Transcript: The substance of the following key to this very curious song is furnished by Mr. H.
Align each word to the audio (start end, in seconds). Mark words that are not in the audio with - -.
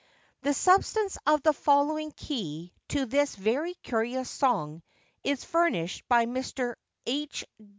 The 0.41 0.55
substance 0.55 1.15
of 1.27 1.43
the 1.43 1.53
following 1.53 2.11
key 2.11 2.73
to 2.87 3.05
this 3.05 3.35
very 3.35 3.75
curious 3.83 4.31
song 4.31 4.81
is 5.23 5.45
furnished 5.45 6.07
by 6.09 6.25
Mr. 6.25 6.73
H. 7.05 7.45